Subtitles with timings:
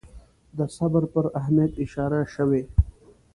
[0.57, 2.61] د صبر پر اهمیت اشاره شوې.